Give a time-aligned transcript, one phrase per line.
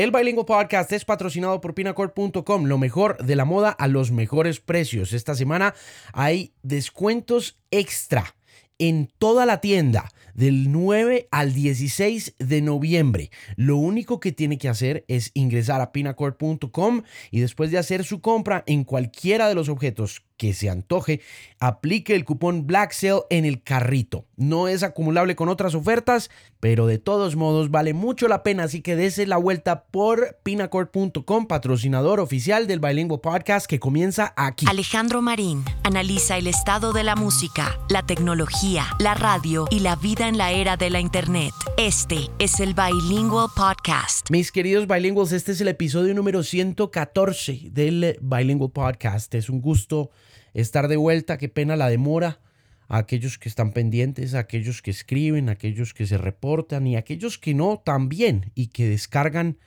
[0.00, 4.58] El Bilingual Podcast es patrocinado por pinacord.com, lo mejor de la moda a los mejores
[4.58, 5.12] precios.
[5.12, 5.74] Esta semana
[6.14, 8.34] hay descuentos extra
[8.78, 13.30] en toda la tienda del 9 al 16 de noviembre.
[13.56, 18.22] Lo único que tiene que hacer es ingresar a pinacord.com y después de hacer su
[18.22, 21.20] compra en cualquiera de los objetos que se antoje,
[21.58, 24.24] aplique el cupón Black Sale en el carrito.
[24.36, 26.30] No es acumulable con otras ofertas,
[26.60, 31.46] pero de todos modos vale mucho la pena, así que dese la vuelta por pinacord.com,
[31.46, 34.64] patrocinador oficial del Bilingual Podcast que comienza aquí.
[34.66, 40.26] Alejandro Marín analiza el estado de la música, la tecnología, la radio y la vida
[40.26, 41.52] en la era de la Internet.
[41.76, 44.30] Este es el Bilingual Podcast.
[44.30, 49.34] Mis queridos bilinguals, este es el episodio número 114 del Bilingual Podcast.
[49.34, 50.10] Es un gusto
[50.54, 52.40] estar de vuelta, qué pena la demora.
[52.88, 56.96] A aquellos que están pendientes, a aquellos que escriben, a aquellos que se reportan y
[56.96, 59.58] a aquellos que no también y que descargan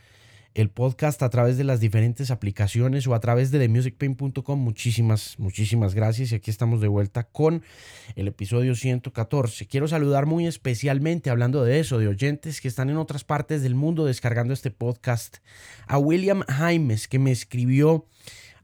[0.54, 4.60] el podcast a través de las diferentes aplicaciones o a través de themusicpain.com.
[4.60, 7.64] Muchísimas, muchísimas gracias y aquí estamos de vuelta con
[8.16, 9.66] el episodio 114.
[9.68, 13.76] Quiero saludar muy especialmente, hablando de eso, de oyentes que están en otras partes del
[13.76, 15.38] mundo descargando este podcast,
[15.88, 18.06] a William Jaimes que me escribió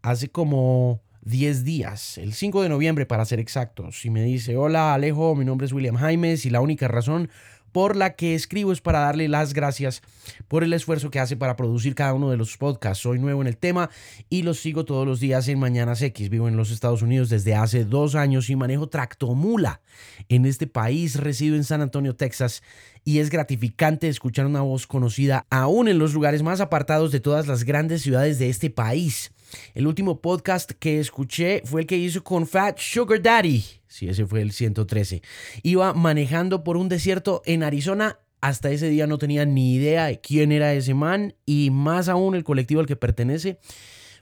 [0.02, 4.94] hace como 10 días, el 5 de noviembre para ser exactos, y me dice, hola
[4.94, 7.30] Alejo, mi nombre es William Jaimes y la única razón
[7.72, 10.02] por la que escribo es para darle las gracias
[10.48, 13.03] por el esfuerzo que hace para producir cada uno de los podcasts.
[13.03, 13.89] Soy nuevo en el tema
[14.30, 16.30] y los sigo todos los días en Mañanas X.
[16.30, 19.81] Vivo en los Estados Unidos desde hace dos años y manejo tractomula
[20.30, 21.16] en este país.
[21.16, 22.64] Resido en San Antonio, Texas
[23.06, 27.48] y es gratificante escuchar una voz conocida aún en los lugares más apartados de todas
[27.48, 29.31] las grandes ciudades de este país.
[29.73, 33.64] El último podcast que escuché fue el que hizo con Fat Sugar Daddy.
[33.88, 35.22] Sí, ese fue el 113.
[35.64, 38.20] Iba manejando por un desierto en Arizona.
[38.42, 42.36] Hasta ese día no tenía ni idea de quién era ese man y más aún
[42.36, 43.59] el colectivo al que pertenece.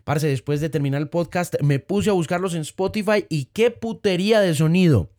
[0.04, 4.40] Parce, después de terminar el podcast me puse a buscarlos en Spotify y qué putería
[4.40, 5.12] de sonido.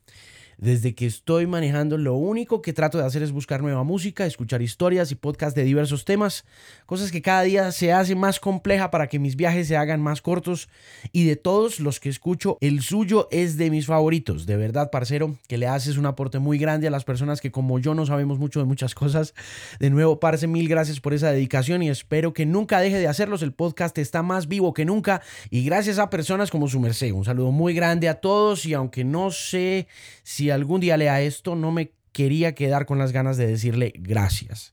[0.59, 4.61] Desde que estoy manejando, lo único que trato de hacer es buscar nueva música, escuchar
[4.61, 6.45] historias y podcasts de diversos temas,
[6.85, 10.21] cosas que cada día se hace más compleja para que mis viajes se hagan más
[10.21, 10.69] cortos.
[11.13, 14.47] Y de todos los que escucho, el suyo es de mis favoritos.
[14.47, 17.79] De verdad, parcero, que le haces un aporte muy grande a las personas que como
[17.79, 19.35] yo no sabemos mucho de muchas cosas.
[19.79, 23.43] De nuevo, parce, mil gracias por esa dedicación y espero que nunca deje de hacerlos.
[23.43, 27.13] El podcast está más vivo que nunca y gracias a personas como su merced.
[27.13, 29.87] Un saludo muy grande a todos y aunque no sé
[30.25, 34.73] si algún día lea esto, no me quería quedar con las ganas de decirle gracias.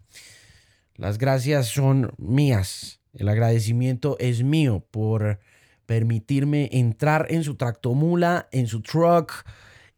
[0.95, 3.01] Las gracias son mías.
[3.13, 5.39] El agradecimiento es mío por
[5.85, 9.45] permitirme entrar en su tractomula, en su truck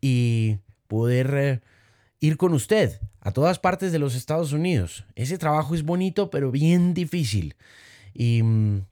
[0.02, 1.62] y poder eh,
[2.20, 5.06] ir con usted a todas partes de los Estados Unidos.
[5.16, 7.56] Ese trabajo es bonito, pero bien difícil.
[8.14, 8.86] Y mm,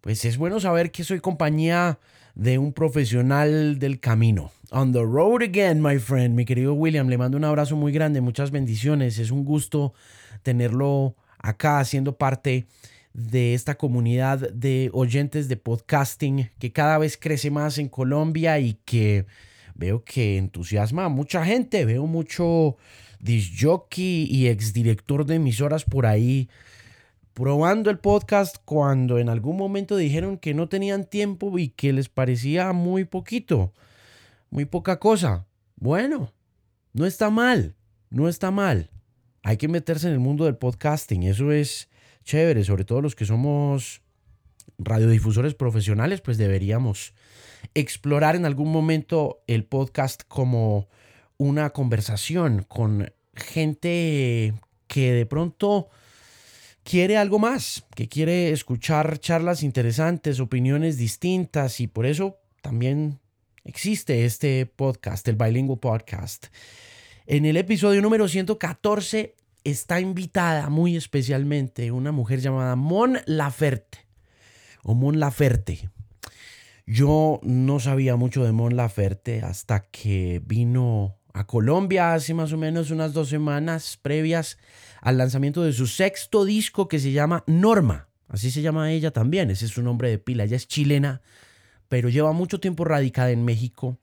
[0.00, 1.98] pues es bueno saber que soy compañía
[2.34, 4.50] de un profesional del camino.
[4.70, 6.34] On the road again, my friend.
[6.34, 9.18] Mi querido William, le mando un abrazo muy grande, muchas bendiciones.
[9.18, 9.92] Es un gusto
[10.42, 12.66] tenerlo acá siendo parte
[13.12, 18.78] de esta comunidad de oyentes de podcasting que cada vez crece más en Colombia y
[18.86, 19.26] que
[19.74, 21.84] veo que entusiasma a mucha gente.
[21.84, 22.76] Veo mucho
[23.20, 26.48] disjockey y exdirector de emisoras por ahí
[27.34, 32.08] probando el podcast cuando en algún momento dijeron que no tenían tiempo y que les
[32.08, 33.72] parecía muy poquito,
[34.50, 35.46] muy poca cosa.
[35.76, 36.32] Bueno,
[36.92, 37.74] no está mal,
[38.10, 38.90] no está mal.
[39.42, 41.88] Hay que meterse en el mundo del podcasting, eso es
[42.24, 44.02] chévere, sobre todo los que somos
[44.78, 47.14] radiodifusores profesionales, pues deberíamos
[47.74, 50.88] explorar en algún momento el podcast como
[51.38, 54.54] una conversación con gente
[54.86, 55.88] que de pronto
[56.84, 63.20] quiere algo más, que quiere escuchar charlas interesantes, opiniones distintas y por eso también
[63.64, 66.46] existe este podcast, el Bilingual Podcast.
[67.26, 73.98] En el episodio número 114 está invitada muy especialmente una mujer llamada Mon Laferte
[74.82, 75.88] o Mon Laferte.
[76.84, 82.58] Yo no sabía mucho de Mon Laferte hasta que vino a Colombia hace más o
[82.58, 84.58] menos unas dos semanas previas
[85.00, 88.08] al lanzamiento de su sexto disco que se llama Norma.
[88.28, 90.44] Así se llama ella también, ese es su nombre de pila.
[90.44, 91.22] Ella es chilena,
[91.88, 93.98] pero lleva mucho tiempo radicada en México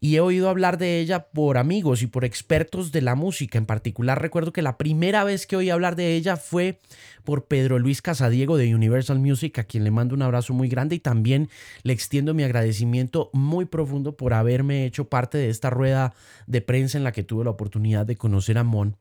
[0.00, 3.58] y he oído hablar de ella por amigos y por expertos de la música.
[3.58, 6.78] En particular recuerdo que la primera vez que oí hablar de ella fue
[7.24, 10.96] por Pedro Luis Casadiego de Universal Music, a quien le mando un abrazo muy grande
[10.96, 11.48] y también
[11.82, 16.14] le extiendo mi agradecimiento muy profundo por haberme hecho parte de esta rueda
[16.46, 18.96] de prensa en la que tuve la oportunidad de conocer a Mon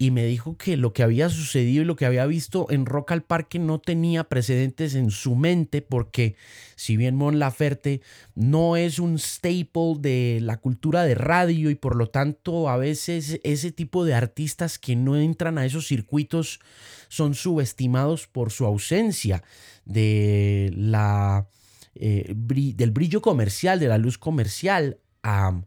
[0.00, 3.12] y me dijo que lo que había sucedido y lo que había visto en Rock
[3.12, 6.36] al Parque no tenía precedentes en su mente porque
[6.74, 8.00] si bien Mon Laferte
[8.34, 13.40] no es un staple de la cultura de radio y por lo tanto a veces
[13.44, 16.60] ese tipo de artistas que no entran a esos circuitos
[17.08, 19.42] son subestimados por su ausencia
[19.84, 21.46] de la,
[21.94, 24.96] eh, del brillo comercial, de la luz comercial.
[25.22, 25.60] a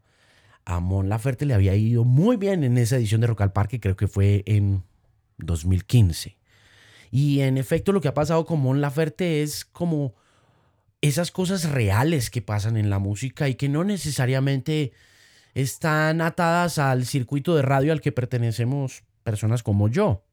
[0.66, 3.80] a Mon Laferte le había ido muy bien en esa edición de Rock al Parque,
[3.80, 4.84] creo que fue en
[5.38, 6.38] 2015.
[7.12, 10.16] Y en efecto lo que ha pasado con Mon Laferte es como
[11.02, 14.94] esas cosas reales que pasan en la música y que no necesariamente
[15.54, 20.24] están atadas al circuito de radio al que pertenecemos personas como yo.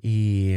[0.00, 0.52] Y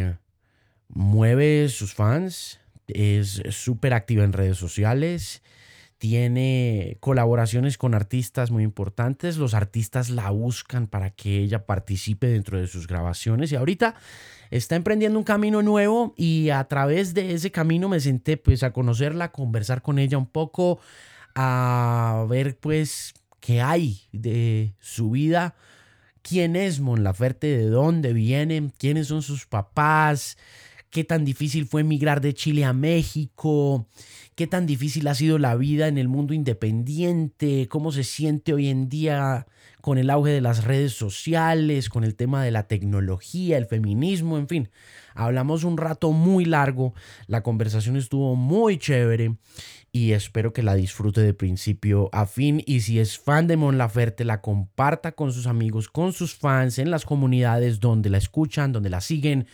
[0.90, 5.42] mueve sus fans, es súper activa en redes sociales
[6.02, 12.60] tiene colaboraciones con artistas muy importantes, los artistas la buscan para que ella participe dentro
[12.60, 13.94] de sus grabaciones y ahorita
[14.50, 18.74] está emprendiendo un camino nuevo y a través de ese camino me senté pues a
[18.74, 20.80] conocerla, a conversar con ella un poco,
[21.36, 25.54] a ver pues qué hay de su vida,
[26.24, 30.36] quién es Mon Laferte, de dónde viene, quiénes son sus papás,
[30.92, 33.88] qué tan difícil fue emigrar de Chile a México,
[34.36, 38.68] qué tan difícil ha sido la vida en el mundo independiente, cómo se siente hoy
[38.68, 39.48] en día
[39.80, 44.38] con el auge de las redes sociales, con el tema de la tecnología, el feminismo,
[44.38, 44.70] en fin.
[45.16, 46.94] Hablamos un rato muy largo,
[47.26, 49.38] la conversación estuvo muy chévere
[49.92, 53.78] y espero que la disfrute de principio a fin y si es fan de Mon
[53.78, 58.72] Laferte la comparta con sus amigos, con sus fans en las comunidades donde la escuchan,
[58.72, 59.48] donde la siguen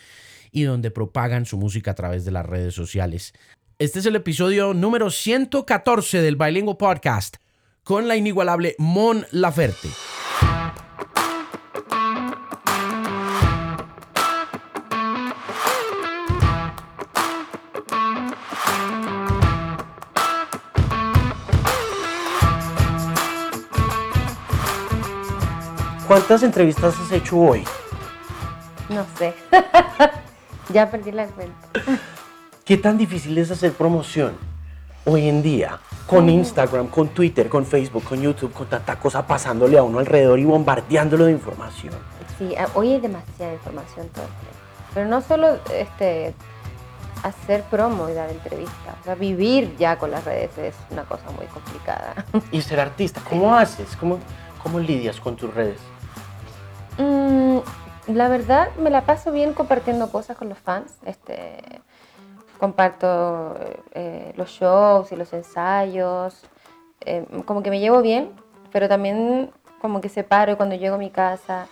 [0.50, 3.34] y donde propagan su música a través de las redes sociales.
[3.78, 7.36] Este es el episodio número 114 del Bilingual Podcast
[7.84, 9.88] con la inigualable Mon Laferte.
[26.08, 27.64] ¿Cuántas entrevistas has hecho hoy?
[28.88, 29.34] No sé.
[30.72, 31.68] ya perdí la cuenta.
[32.64, 34.32] ¿Qué tan difícil es hacer promoción
[35.04, 35.78] hoy en día?
[36.06, 40.38] Con Instagram, con Twitter, con Facebook, con YouTube, con tanta cosa pasándole a uno alrededor
[40.38, 41.94] y bombardeándolo de información.
[42.38, 44.26] Sí, hoy hay demasiada información todo
[44.94, 46.34] Pero no solo este,
[47.22, 51.30] hacer promo y dar entrevistas, o sea, vivir ya con las redes es una cosa
[51.36, 52.24] muy complicada.
[52.52, 53.96] Y ser artista, ¿cómo haces?
[53.96, 54.18] ¿Cómo,
[54.62, 55.80] cómo lidias con tus redes?
[56.98, 57.58] Mm,
[58.08, 60.96] la verdad, me la paso bien compartiendo cosas con los fans.
[61.04, 61.80] Este,
[62.58, 63.56] comparto
[63.92, 66.42] eh, los shows y los ensayos,
[67.04, 68.30] eh, como que me llevo bien,
[68.72, 69.50] pero también
[69.80, 71.68] como que separo cuando llego a mi casa,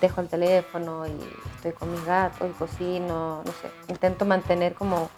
[0.00, 1.16] dejo el teléfono y
[1.56, 5.10] estoy con mis gatos y cocino, no sé, intento mantener como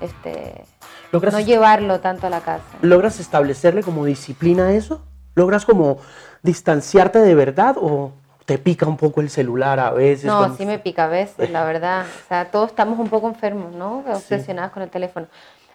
[0.00, 0.64] este
[1.12, 2.64] no llevarlo tanto a la casa.
[2.82, 5.04] ¿Logras establecerle como disciplina eso?
[5.36, 5.98] ¿Logras como
[6.42, 8.12] distanciarte de verdad o
[8.44, 10.26] te pica un poco el celular a veces.
[10.26, 12.06] No, sí me pica a veces, la verdad.
[12.06, 14.04] O sea, todos estamos un poco enfermos, ¿no?
[14.06, 15.26] Obsesionados con el teléfono.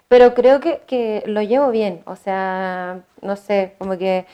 [0.08, 2.02] Pero creo que, que, lo llevo bien.
[2.06, 4.26] O sea, no sé, como que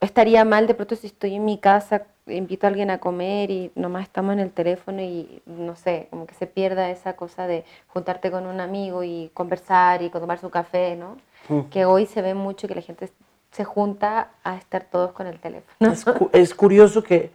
[0.00, 3.70] estaría mal de pronto si estoy en mi casa, invito a alguien a comer y
[3.74, 7.64] nomás estamos en el teléfono y no sé, como que se pierda esa cosa de
[7.88, 11.16] juntarte con un amigo y conversar y tomar su café, ¿no?
[11.48, 11.68] Mm.
[11.70, 13.10] Que hoy se ve mucho que la gente
[13.54, 15.94] se junta a estar todos con el teléfono.
[16.32, 17.30] Es, curioso que,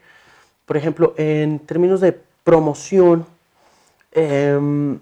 [0.66, 3.26] por ejemplo, en términos de promoción,
[4.12, 5.00] em,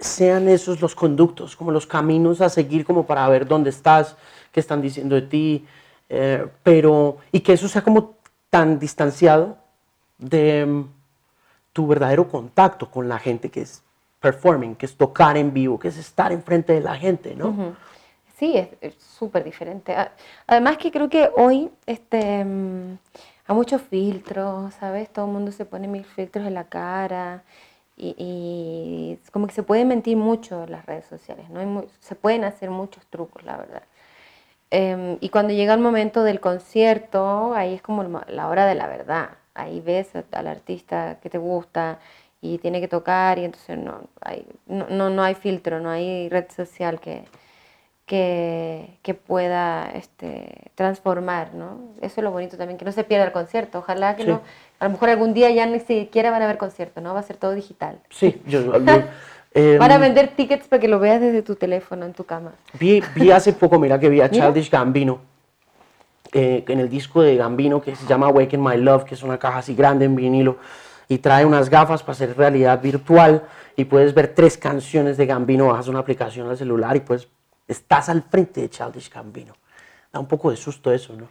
[0.00, 4.16] sean esos los conductos, como los caminos a seguir como para ver dónde estás,
[4.50, 5.66] qué están diciendo de ti,
[6.08, 8.16] eh, pero, y que eso sea como
[8.50, 9.56] tan distanciado
[10.18, 10.86] de em,
[11.72, 13.82] tu verdadero contacto con la gente que es
[14.18, 17.76] performing, que es tocar en vivo, que es estar enfrente de la gente, ¿no?
[18.38, 19.96] Sí, es súper diferente.
[20.46, 22.98] Además que creo que hoy este, mm,
[23.46, 25.10] hay muchos filtros, ¿sabes?
[25.10, 27.44] Todo el mundo se pone mil filtros en la cara
[27.96, 31.84] y, como que se puede mentir mucho las redes sociales, ¿no?
[32.00, 33.82] se pueden hacer muchos trucos, la verdad.
[34.70, 38.88] Em, y cuando llega el momento del concierto, ahí es como la hora de la
[38.88, 39.30] verdad.
[39.54, 42.00] Ahí ves al artista que te gusta
[42.42, 46.46] y tiene que tocar y entonces no hay, no, no hay filtro, no hay red
[46.50, 47.24] social que,
[48.06, 51.80] que, que, pueda este, transformar, ¿no?
[52.00, 53.80] Eso es lo bonito también, que no se pierda el concierto.
[53.80, 54.40] Ojalá que no,
[54.78, 57.14] a lo mejor algún día ya ni siquiera van a ver concierto, ¿no?
[57.14, 57.98] Va a ser todo digital.
[58.10, 58.60] Sí, yo...
[59.54, 62.52] eh, Van a vender tickets para que lo veas desde tu teléfono, en tu cama.
[62.78, 65.18] Vi, vi hace poco, mira que vi a Childish Gambino.
[66.32, 69.38] eh, en el disco de Gambino que se llama Awaken My Love, que es una
[69.38, 70.58] caja así grande en vinilo,
[71.08, 73.44] y trae unas gafas para hacer realidad virtual
[73.76, 77.28] y puedes ver tres canciones de Gambino, bajas una aplicación al celular y pues
[77.68, 79.54] estás al frente de Childish Gambino.
[80.12, 81.28] Da un poco de susto eso, ¿no?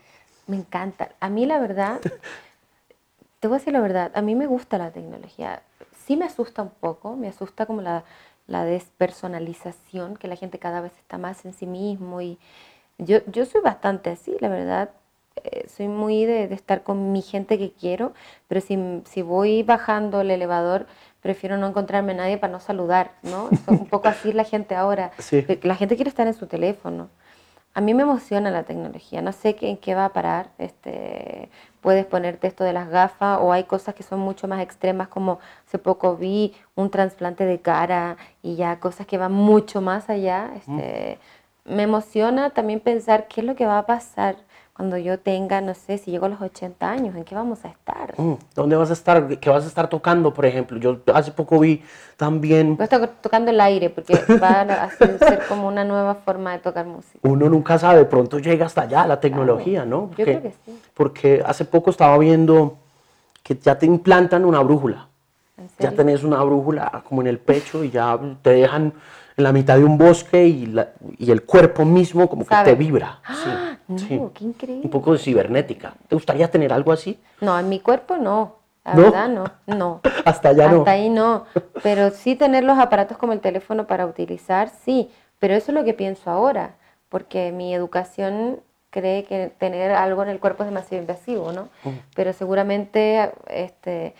[0.48, 1.12] Me encanta.
[1.20, 2.00] A mí la verdad,
[3.40, 5.62] te voy a decir la verdad, a mí me gusta la tecnología.
[6.06, 8.04] Sí me asusta un poco, me asusta como la,
[8.48, 12.38] la despersonalización, que la gente cada vez está más en sí mismo y
[12.98, 14.92] yo, yo soy bastante así, la verdad.
[15.44, 18.14] Eh, soy muy de, de, estar con mi gente que quiero,
[18.48, 20.88] pero si, si voy bajando el elevador,
[21.26, 23.50] prefiero no encontrarme a nadie para no saludar, ¿no?
[23.52, 25.12] Es un poco así la gente ahora.
[25.18, 25.44] Sí.
[25.64, 27.10] La gente quiere estar en su teléfono.
[27.74, 30.52] A mí me emociona la tecnología, no sé en qué va a parar.
[30.60, 31.50] Este,
[31.82, 35.40] puedes ponerte esto de las gafas o hay cosas que son mucho más extremas como
[35.66, 40.52] hace poco vi un trasplante de cara y ya cosas que van mucho más allá.
[40.56, 41.18] Este,
[41.64, 44.36] me emociona también pensar qué es lo que va a pasar
[44.76, 47.70] cuando yo tenga, no sé, si llego a los 80 años, ¿en qué vamos a
[47.70, 48.14] estar?
[48.18, 49.40] Mm, ¿Dónde vas a estar?
[49.40, 50.78] ¿Qué vas a estar tocando, por ejemplo?
[50.78, 51.82] Yo hace poco vi
[52.18, 52.76] también...
[52.76, 56.60] Voy a estar tocando el aire porque va a ser como una nueva forma de
[56.60, 57.20] tocar música.
[57.22, 59.90] Uno nunca sabe, de pronto llega hasta allá la tecnología, claro.
[59.90, 60.08] ¿no?
[60.08, 60.80] Porque, yo creo que sí.
[60.94, 62.78] Porque hace poco estaba viendo
[63.44, 65.08] que ya te implantan una brújula.
[65.80, 68.94] Ya tenés una brújula como en el pecho y ya te dejan
[69.38, 72.72] en la mitad de un bosque y, la, y el cuerpo mismo como ¿Sabe?
[72.72, 73.20] que te vibra.
[73.26, 73.78] ¡Ah!
[73.88, 74.20] No, sí.
[74.34, 74.82] qué increíble.
[74.84, 75.94] Un poco de cibernética.
[76.08, 77.20] ¿Te gustaría tener algo así?
[77.42, 78.56] No, en mi cuerpo no.
[78.84, 79.02] La ¿No?
[79.04, 80.02] verdad no, no.
[80.26, 80.80] Hasta allá no.
[80.80, 81.46] Hasta ahí no.
[81.84, 85.12] Pero sí tener los aparatos como el teléfono para utilizar, sí.
[85.40, 86.76] Pero eso es lo que pienso ahora,
[87.10, 91.64] porque mi educación cree que tener algo en el cuerpo es demasiado invasivo, ¿no?
[91.84, 91.90] Mm.
[92.16, 94.16] Pero seguramente este,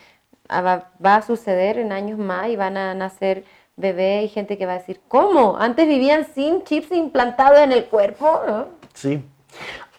[0.48, 3.44] ah, va, va a suceder en años más y van a nacer
[3.76, 5.56] bebés y gente que va a decir, ¿cómo?
[5.58, 8.68] Antes vivían sin chips implantados en el cuerpo, ¿no?
[8.94, 9.22] Sí.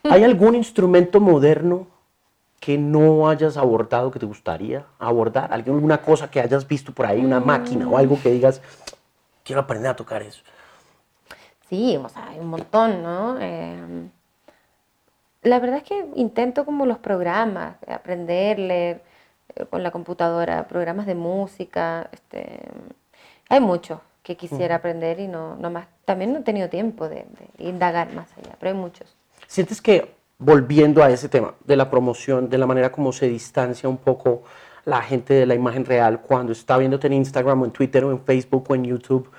[0.04, 1.88] ¿Hay algún instrumento moderno
[2.60, 5.54] que no hayas abordado que te gustaría abordar?
[5.54, 8.62] ¿Alguna cosa que hayas visto por ahí, una máquina o algo que digas,
[9.44, 10.42] quiero aprender a tocar eso?
[11.70, 13.38] Sí, o sea, hay un montón, ¿no?
[13.40, 14.10] Eh,
[15.44, 19.04] la verdad es que intento como los programas, aprender, leer
[19.56, 22.60] eh, con la computadora, programas de música, este,
[23.50, 27.26] hay mucho que quisiera aprender y no, no más, también no he tenido tiempo de,
[27.58, 29.16] de indagar más allá, pero hay muchos.
[29.48, 33.88] ¿Sientes que, volviendo a ese tema de la promoción, de la manera como se distancia
[33.88, 34.44] un poco
[34.86, 38.12] la gente de la imagen real cuando está viéndote en Instagram o en Twitter o
[38.12, 39.30] en Facebook o en YouTube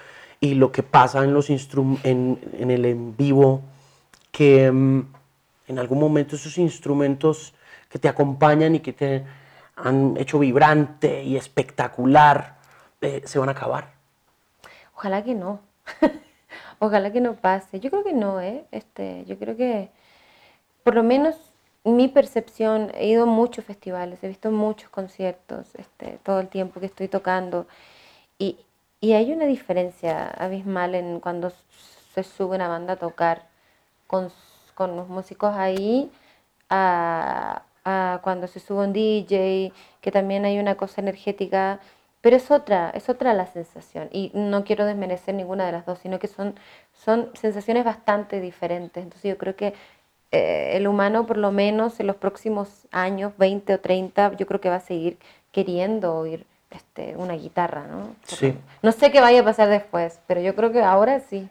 [0.40, 3.62] y lo que pasa en, los instrum en, en el en vivo,
[4.30, 5.04] que um,
[5.66, 7.54] en algún momento esos instrumentos
[7.88, 9.24] que te acompañan y que te
[9.76, 12.58] han hecho vibrante y espectacular
[13.00, 13.97] eh, se van a acabar?
[14.98, 15.60] Ojalá que no.
[16.80, 17.78] Ojalá que no pase.
[17.78, 18.64] Yo creo que no, ¿eh?
[18.72, 19.90] Este, yo creo que,
[20.82, 21.36] por lo menos
[21.84, 26.80] mi percepción, he ido a muchos festivales, he visto muchos conciertos este, todo el tiempo
[26.80, 27.68] que estoy tocando
[28.38, 28.58] y,
[29.00, 31.52] y hay una diferencia abismal en cuando
[32.14, 33.46] se sube una banda a tocar
[34.08, 34.32] con,
[34.74, 36.10] con los músicos ahí
[36.70, 41.80] a, a cuando se sube un DJ, que también hay una cosa energética
[42.20, 44.08] pero es otra, es otra la sensación.
[44.12, 46.54] Y no quiero desmerecer ninguna de las dos, sino que son,
[46.92, 49.02] son sensaciones bastante diferentes.
[49.02, 49.74] Entonces yo creo que
[50.32, 54.60] eh, el humano, por lo menos en los próximos años, 20 o 30, yo creo
[54.60, 55.18] que va a seguir
[55.52, 58.14] queriendo oír este, una guitarra, ¿no?
[58.24, 58.54] Sí.
[58.82, 61.48] No sé qué vaya a pasar después, pero yo creo que ahora sí.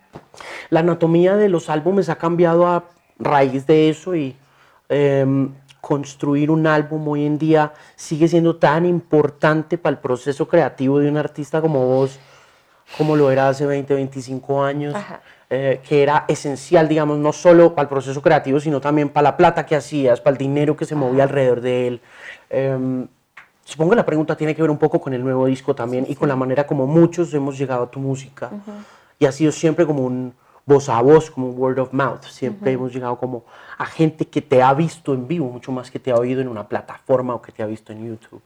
[0.69, 2.83] La anatomía de los álbumes ha cambiado a
[3.17, 4.35] raíz de eso y
[4.89, 5.25] eh,
[5.87, 11.07] construir un álbum hoy en día sigue siendo tan importante para el proceso creativo de
[11.07, 12.19] un artista como vos,
[12.97, 14.93] como lo era hace 20, 25 años,
[15.49, 19.37] eh, que era esencial, digamos, no solo para el proceso creativo, sino también para la
[19.37, 22.01] plata que hacías, para el dinero que se movía alrededor de él.
[22.49, 23.05] Eh,
[23.63, 26.11] supongo que la pregunta tiene que ver un poco con el nuevo disco también Sí,
[26.11, 26.19] y sí.
[26.19, 28.49] con la manera como muchos hemos llegado a tu música.
[29.19, 30.33] Y ha sido siempre como un
[30.67, 32.23] voz a voz, como word of mouth.
[32.25, 33.45] Siempre hemos llegado como
[33.77, 36.49] a gente que te ha visto en vivo, mucho más que te ha oído en
[36.49, 38.41] una plataforma o que te ha visto en YouTube.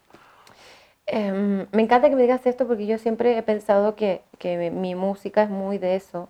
[1.08, 4.96] Em, me encanta que me digas esto porque yo siempre he pensado que, que mi,
[4.96, 6.30] música es muy de eso,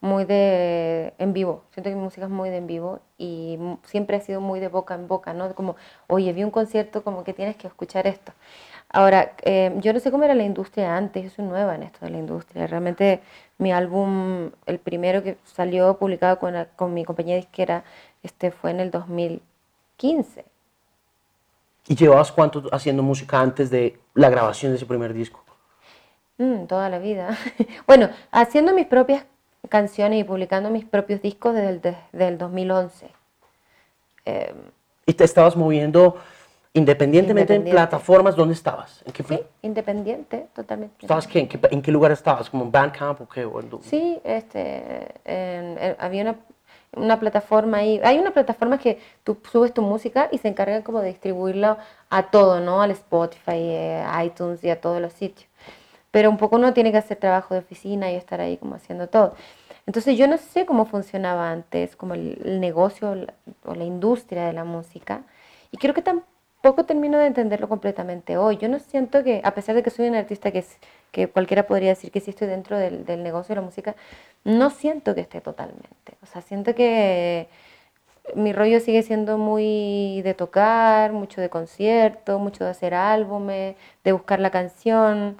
[0.00, 1.64] muy de en vivo.
[1.72, 4.68] Siento que mi música es muy de en vivo y siempre ha sido muy de
[4.68, 5.54] boca en boca, ¿no?
[5.54, 8.32] Como, oye, vi un concierto, como que tienes que escuchar esto.
[8.92, 12.04] Ahora, em, yo no sé cómo era la industria antes, yo soy nueva en esto
[12.04, 12.66] de la industria.
[12.66, 13.20] Realmente
[13.58, 17.84] mi álbum, el primero que salió publicado con, la- con mi compañía disquera,
[18.22, 20.44] este, fue en el 2015.
[21.88, 25.42] ¿Y llevabas cuánto haciendo música antes de la grabación de ese primer disco?
[26.38, 27.36] Mm, toda la vida.
[27.86, 29.24] Bueno, haciendo mis propias
[29.68, 33.10] canciones y publicando mis propios discos desde el, desde el 2011.
[34.24, 34.54] Em,
[35.06, 36.16] ¿Y te estabas moviendo
[36.74, 38.36] independientemente en plataformas?
[38.36, 39.02] ¿Dónde estabas?
[39.04, 40.96] ¿En qué sí, independiente, totalmente.
[41.00, 41.48] ¿Estabas qué?
[41.70, 42.50] ¿En, qué, lugar estabas?
[42.50, 43.48] ¿Como en Bandcamp o qué?
[43.82, 45.14] Sí, este,
[45.98, 46.36] había una,
[46.96, 48.00] una plataforma ahí.
[48.02, 51.78] Hay una plataforma que tú subes tu música y se encarga como de distribuirla
[52.10, 52.82] a todo, ¿no?
[52.82, 55.48] Al Spotify, eh, iTunes y a todos los sitios.
[56.10, 59.08] Pero un poco uno tiene que hacer trabajo de oficina y estar ahí como haciendo
[59.08, 59.34] todo.
[59.86, 63.16] Entonces yo no sé cómo funcionaba antes, como el, negocio
[63.64, 65.22] o la, industria de la música,
[65.72, 66.31] y creo que tampoco
[66.86, 68.56] termino de entenderlo completamente hoy.
[68.56, 70.64] Yo no siento que, a pesar de que soy un artista que,
[71.10, 73.96] que cualquiera podría decir que sí estoy dentro del, del negocio de la música,
[74.44, 76.16] no siento que esté totalmente.
[76.22, 77.48] O sea, siento que
[78.34, 84.12] mi rollo sigue siendo muy de tocar, mucho de concierto, mucho de hacer álbumes, de
[84.12, 85.36] buscar la canción.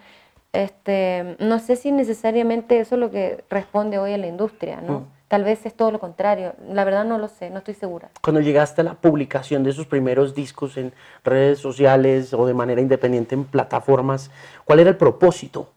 [0.52, 5.00] Este, no sé si necesariamente eso es lo que responde hoy a la industria, ¿no?
[5.00, 5.06] Mm.
[5.32, 6.54] Tal vez es todo lo contrario.
[6.68, 8.10] La verdad no lo sé, no estoy segura.
[8.20, 10.92] Cuando llegaste a la publicación de esos primeros discos en
[11.24, 14.30] redes sociales o de manera independiente en plataformas,
[14.66, 15.70] ¿cuál era el propósito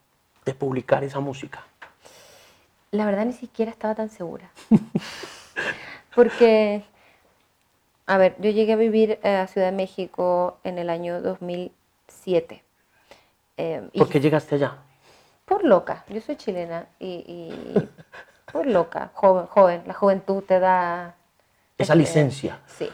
[0.44, 1.64] de publicar esa música?
[2.90, 4.50] La verdad ni siquiera estaba tan segura.
[6.14, 6.82] Porque,
[8.04, 12.62] a ver, yo llegué a vivir a Ciudad de México en el año 2007.
[13.56, 14.76] Eh, ¿Por qué llegaste allá?
[15.46, 17.54] Por loca, yo soy chilena y,
[18.56, 21.14] por loca, joven, joven, la juventud te da...
[21.76, 22.58] Esa este, licencia.
[22.66, 22.88] Sí,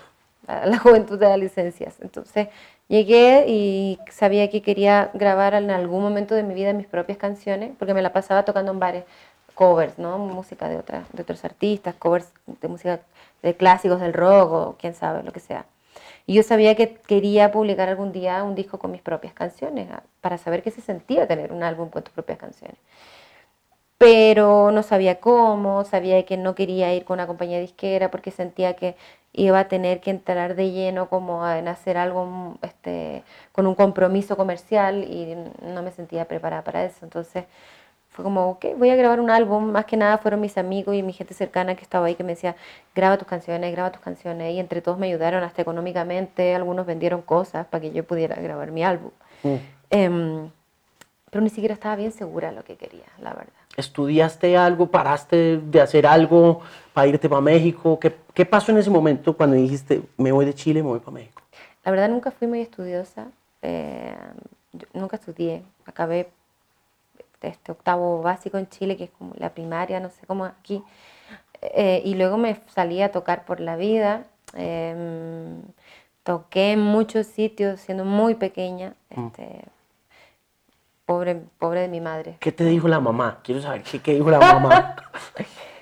[0.49, 1.95] la, juventud te da licencias.
[2.01, 2.49] Entonces
[2.89, 7.71] llegué y sabía que quería grabar en algún momento de mi vida mis propias canciones,
[7.79, 9.05] porque me la pasaba tocando en bares,
[9.55, 10.19] covers, ¿no?
[10.19, 13.01] Música de, otras, de otros artistas, covers de música
[13.43, 15.65] de clásicos del rock o quién sabe, lo que sea.
[16.27, 19.89] Y yo sabía que quería publicar algún día un disco con mis propias canciones,
[20.21, 22.79] para saber qué se sentía tener un álbum con tus propias canciones.
[24.03, 28.75] Pero no sabía cómo, sabía que no quería ir con una compañía disquera porque sentía
[28.75, 28.97] que
[29.33, 34.37] iba a tener que entrar de lleno como en hacer algo este, con un compromiso
[34.37, 36.99] comercial y no me sentía preparada para eso.
[37.05, 37.45] Entonces
[38.11, 39.71] fue como, ok, voy a grabar un álbum.
[39.71, 42.33] Más que nada fueron mis amigos y mi gente cercana que estaba ahí que me
[42.33, 42.57] decía,
[42.97, 44.53] graba tus canciones, graba tus canciones.
[44.53, 46.57] Y entre todos me ayudaron hasta económicamente.
[46.57, 49.13] Algunos vendieron cosas para que yo pudiera grabar mi álbum.
[49.45, 49.55] Mm.
[49.91, 50.51] Em,
[51.31, 53.62] pero ni siquiera estaba bien segura de lo que quería, la verdad.
[53.77, 54.91] ¿Estudiaste algo?
[54.91, 56.61] ¿Paraste de hacer algo
[56.93, 57.99] para irte para México?
[57.99, 61.13] ¿Qué, ¿Qué pasó en ese momento cuando dijiste, me voy de Chile, me voy para
[61.13, 61.43] México?
[61.85, 63.29] La verdad nunca fui muy estudiosa.
[63.63, 64.15] Eh,
[64.93, 65.63] nunca estudié.
[65.87, 66.31] Acabé
[67.41, 70.83] este octavo básico en Chile, que es como la primaria, no sé cómo aquí.
[71.61, 74.25] Eh, y luego me salí a tocar por la vida.
[74.55, 75.63] Em,
[76.23, 78.95] toqué en muchos sitios siendo muy pequeña.
[79.15, 79.29] Mm.
[81.05, 82.37] Pobre, pobre de mi madre.
[82.41, 83.41] ¿Qué te dijo la mamá?
[83.43, 84.97] Quiero saber qué, dijo la mamá.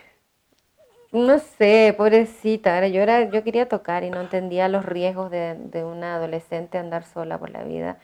[1.12, 2.86] no sé, pobrecita.
[2.88, 7.04] Yo, era, yo quería tocar y no entendía los riesgos de, de una adolescente andar
[7.04, 7.98] sola por la vida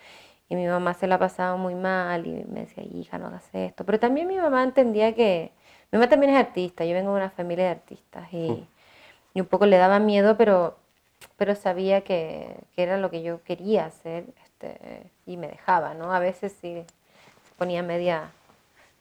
[0.48, 3.84] y mi mamá se la pasaba muy mal y me decía, hija, no hagas esto.
[3.84, 5.52] Pero también mi mamá entendía que,
[5.90, 8.66] mi mamá también es artista, yo vengo de una familia de artistas y, mm.
[9.34, 10.76] y un poco le daba miedo, pero,
[11.36, 16.12] pero sabía que, que, era lo que yo quería hacer este, y me dejaba, ¿no?
[16.12, 16.84] A veces sí
[17.56, 18.30] ponía media,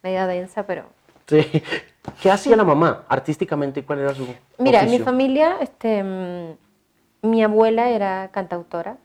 [0.04, 0.86] media densa, pero...
[1.28, 1.64] Sí.
[2.22, 3.84] ¿Qué hacía la mamá artísticamente?
[3.84, 4.28] ¿Cuál era su
[4.60, 6.58] Mira, en mi familia, este, mm,
[7.24, 8.98] mi abuela era cantautora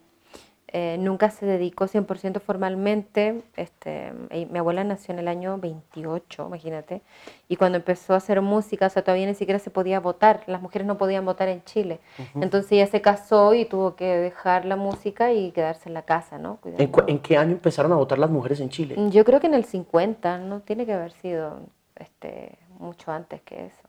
[0.72, 3.42] eh, nunca se dedicó 100% formalmente.
[3.56, 7.02] Este, mi abuela nació en el año 28, imagínate,
[7.48, 10.62] y cuando empezó a hacer música, o sea, todavía ni siquiera se podía votar, las
[10.62, 11.98] mujeres no podían votar en Chile.
[12.36, 16.38] Entonces ella se casó y tuvo que dejar la música y quedarse en la casa,
[16.38, 16.60] ¿no?
[16.64, 18.94] ¿En, qué año empezaron a votar las mujeres en Chile?
[19.10, 21.60] Yo creo que en el 50, no tiene que haber sido
[21.96, 23.88] este, mucho antes que eso.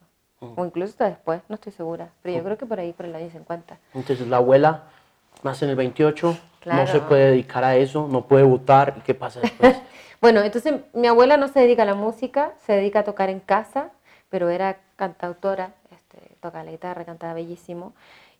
[0.56, 3.14] O incluso hasta después, no estoy segura, pero yo creo que por ahí, por el
[3.14, 3.78] año 50.
[3.94, 4.86] Entonces la abuela
[5.44, 9.14] nace en el 28, no se puede dedicar a eso, no puede votar, ¿y qué
[9.14, 9.76] pasa después?
[10.22, 13.40] bueno, entonces mi abuela no se dedica a la música, se dedica a tocar en
[13.40, 13.92] casa,
[14.30, 17.94] pero era cantautora, este, toca la guitarra, cantaba bellísimo.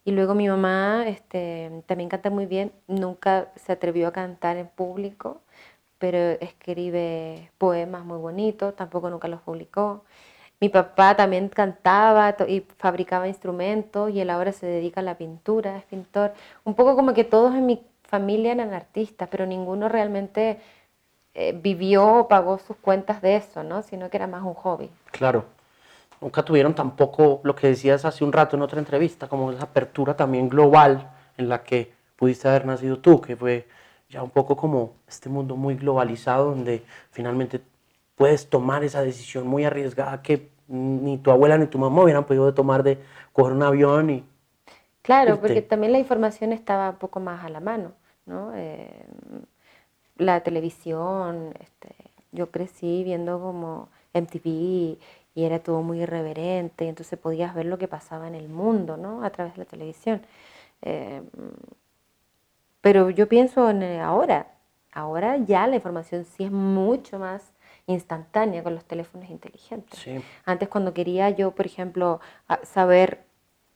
[0.04, 4.68] Y luego mi mamá este, también canta muy bien, nunca se atrevió a cantar en
[4.68, 5.42] público,
[6.00, 10.04] pero escribe poemas muy bonitos, tampoco nunca los publicó.
[10.60, 15.78] Mi papá también cantaba y fabricaba instrumentos y él ahora se dedica a la pintura,
[15.78, 16.34] es pintor.
[16.64, 20.60] Un poco como que todos en mi familia eran artistas, pero ninguno realmente
[21.34, 23.82] eh, vivió o pagó sus cuentas de eso, ¿no?
[23.84, 24.90] Sino que era más un hobby.
[25.12, 25.46] Claro.
[26.20, 30.16] Nunca tuvieron tampoco lo que decías hace un rato en otra entrevista, como esa apertura
[30.16, 33.66] también global en la que pudiste haber nacido tú, que fue
[34.10, 37.62] ya un poco como este mundo muy globalizado donde finalmente
[38.16, 42.54] puedes tomar esa decisión muy arriesgada que ni tu abuela ni tu mamá hubieran podido
[42.54, 43.00] tomar de
[43.34, 44.24] coger un avión y...
[45.02, 47.94] Claro, porque también la información estaba un poco más a la mano,
[48.32, 48.52] ¿no?
[48.56, 48.90] Eh,
[50.18, 51.96] la televisión, este,
[52.32, 54.98] yo crecí viendo como MTV
[55.34, 59.24] y era todo muy irreverente, entonces podías ver lo que pasaba en el mundo, ¿no?
[59.24, 60.22] A través de la televisión.
[60.82, 61.22] Eh,
[62.82, 64.48] pero yo pienso en ahora,
[64.92, 67.54] ahora ya la información sí es mucho más
[67.88, 70.08] instantánea con los teléfonos inteligentes.
[70.46, 72.20] Antes cuando quería yo, por ejemplo,
[72.64, 73.24] saber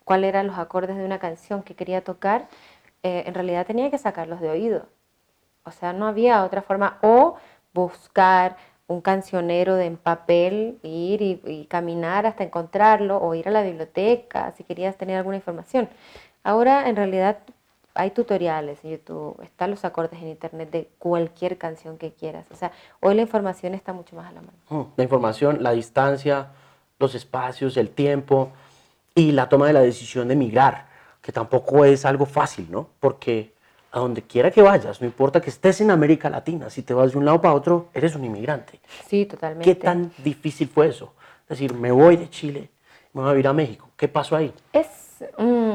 [0.04, 2.48] cuáles eran los acordes de una canción que quería tocar,
[3.06, 4.88] eh, en realidad tenía que sacarlos de oído.
[5.64, 6.98] O sea, no había otra forma.
[7.04, 7.36] O
[7.72, 13.62] buscar un cancionero de en papel, ir y, caminar hasta encontrarlo, o ir a la
[13.62, 15.88] biblioteca si querías tener alguna información.
[16.44, 17.38] Ahora en realidad
[17.94, 22.48] hay tutoriales en YouTube, están los acordes en internet de cualquier canción que quieras.
[22.50, 24.58] O sea, hoy la información está mucho más a la mano.
[24.70, 26.48] Mm, la información, la distancia,
[26.98, 28.50] los espacios, el tiempo
[29.14, 30.95] y la toma de la decisión de migrar,
[31.26, 32.88] que tampoco es algo fácil, ¿no?
[33.00, 33.52] Porque
[33.92, 37.14] a donde quiera que vayas, no importa que estés en América Latina, si te vas
[37.14, 38.80] de un lado para otro, eres un inmigrante.
[39.08, 39.66] Sí, totalmente.
[39.66, 41.14] ¿Qué tan difícil fue eso?
[41.42, 42.70] Es decir, me voy de Chile,
[43.14, 43.90] me voy a ir a México.
[43.98, 44.54] ¿Qué pasó ahí?
[44.72, 45.74] Es, mm,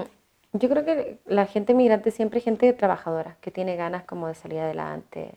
[0.52, 4.34] yo creo que la gente inmigrante siempre es gente trabajadora, que tiene ganas como de
[4.34, 5.32] salir adelante,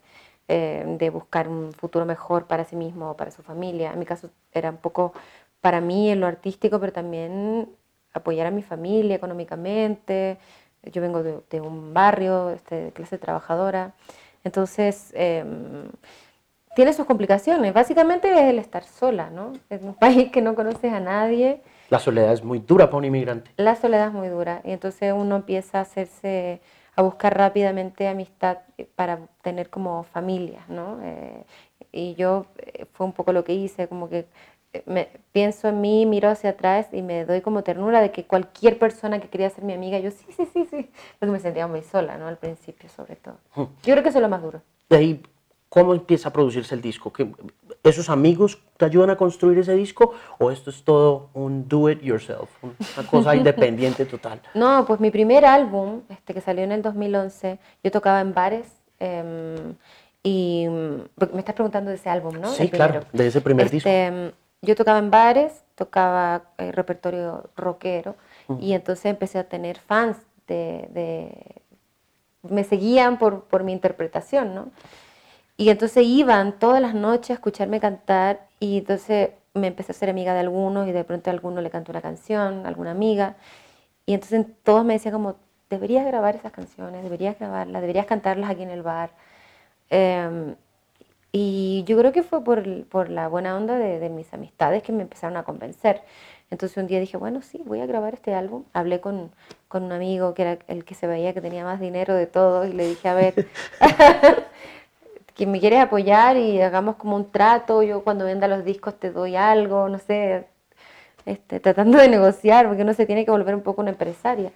[0.48, 3.94] eh, de buscar un futuro mejor para sí mismo o para su familia.
[3.94, 5.12] En mi caso era un poco
[5.60, 7.68] para mí en lo artístico, pero también
[8.14, 10.38] apoyar a mi familia económicamente.
[10.84, 13.94] Yo vengo de, un barrio este, de clase trabajadora,
[14.44, 15.88] entonces em,
[16.76, 17.74] tiene sus complicaciones.
[17.74, 19.54] Básicamente es el estar sola, ¿no?
[19.70, 21.62] En un país que no conoces a nadie.
[21.90, 23.52] La soledad es muy dura para un inmigrante.
[23.58, 26.60] La soledad es muy dura y entonces uno empieza a hacerse,
[26.96, 28.60] a buscar rápidamente amistad
[28.96, 31.00] para tener como familia, ¿no?
[31.04, 31.46] Eh,
[31.92, 34.26] y yo eh, fue un poco lo que hice, como que
[34.86, 38.80] me, pienso en mí, miro hacia atrás y me doy como ternura de que cualquier
[38.80, 41.82] persona que quería ser mi amiga, yo sí, sí, sí, sí, porque me sentía muy
[41.82, 42.28] sola, ¿no?
[42.28, 43.38] Al principio, sobre todo.
[43.56, 44.62] Yo creo que eso es lo más duro.
[44.90, 45.24] De ahí,
[45.70, 47.14] ¿cómo empieza a producirse el disco?
[47.14, 47.28] ¿Que
[47.84, 52.02] ¿Esos amigos te ayudan a construir ese disco o esto es todo un do it
[52.02, 54.42] yourself, una cosa independiente total?
[54.54, 58.68] No, pues mi primer álbum, este que salió en el 2011, yo tocaba en bares.
[59.00, 59.76] Em,
[60.26, 62.50] y me estás preguntando de ese álbum, ¿no?
[62.50, 64.34] Sí, claro, de ese primer disco este,
[64.64, 68.16] yo tocaba en bares, tocaba eh, repertorio rockero
[68.60, 71.62] y entonces empecé a tener fans de,
[72.44, 74.72] me seguían por, por, mi interpretación, ¿no?
[75.58, 80.10] Y entonces iban todas las noches a escucharme cantar y entonces me empecé a ser
[80.10, 83.36] amiga de algunos y de pronto a alguno le cantó una canción, alguna amiga.
[84.06, 85.36] Y entonces todos me decían como,
[85.70, 89.12] deberías grabar esas canciones, deberías grabarlas, deberías cantarlas aquí en el bar.
[89.90, 90.56] Em,
[91.36, 94.92] y yo creo que fue por, por la buena onda de, de, mis amistades que
[94.92, 96.04] me empezaron a convencer.
[96.52, 98.66] Entonces un día dije, bueno, sí, voy a grabar este álbum.
[98.72, 99.32] Hablé con,
[99.68, 102.68] con un amigo que era el que se veía que tenía más dinero de todos
[102.68, 103.48] y le dije, a ver,
[105.36, 109.12] que me quieres apoyar y hagamos como un trato, yo cuando venda los discos te
[109.12, 110.46] doy algo, no sé,
[111.26, 114.52] este, tratando de negociar, porque uno se tiene que volver un poco una empresaria.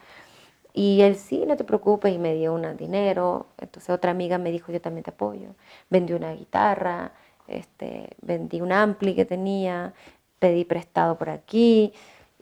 [0.77, 3.47] Y él sí, no te preocupes, y me dio un dinero.
[3.57, 5.55] Entonces otra amiga me dijo, yo también te apoyo.
[5.89, 7.13] Vendí una guitarra,
[7.47, 9.93] este, vendí un ampli que tenía,
[10.39, 11.93] pedí prestado por aquí.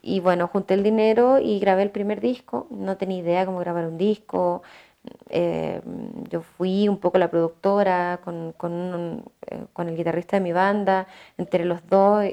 [0.01, 2.67] Y bueno, junté el dinero y grabé el primer disco.
[2.71, 4.63] No tenía idea cómo grabar un disco.
[5.29, 5.81] Eh,
[6.29, 11.63] yo fui un poco la productora con, con, eh, el guitarrista de mi banda, entre
[11.65, 12.25] los dos.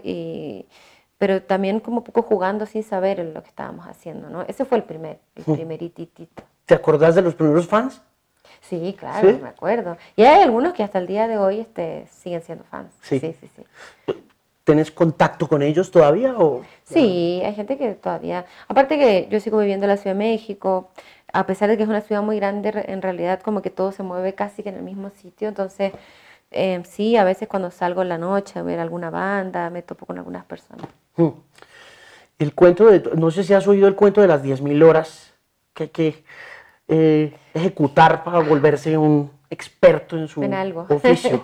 [1.23, 4.43] Pero también como poco jugando sin saber lo que estábamos haciendo, ¿no?
[4.49, 6.43] Ese fue el primer, el primer ititito.
[6.67, 8.03] ¿Te acordás de los primeros fans?
[8.61, 9.97] Sí, claro, me acuerdo.
[10.17, 12.93] Y hay algunos que hasta el día de hoy este, siguen siendo fans.
[13.03, 13.49] Sí, sí, sí.
[13.55, 14.13] sí.
[14.65, 16.35] ¿Tienes contacto con ellos todavía?
[16.37, 16.63] O?
[16.83, 18.45] Sí, hay gente que todavía...
[18.67, 20.91] Aparte que yo sigo viviendo en la Ciudad de México,
[21.33, 24.03] a pesar de que es una ciudad muy grande, en realidad como que todo se
[24.03, 25.93] mueve casi que en el mismo sitio, entonces
[26.53, 30.07] eh, sí, a veces cuando salgo en la noche a ver alguna banda, me topo
[30.07, 30.87] con algunas personas.
[31.17, 31.31] Hmm.
[32.39, 35.33] El cuento de, no sé si has oído el cuento de las 10.000 horas
[35.75, 36.25] que hay que
[36.89, 40.43] eh, ejecutar para volverse un experto en su
[40.89, 41.43] oficio.